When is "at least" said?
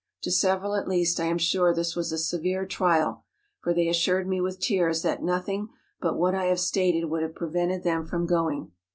0.73-1.19